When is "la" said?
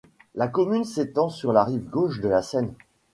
0.33-0.47, 1.53-1.63, 2.27-2.41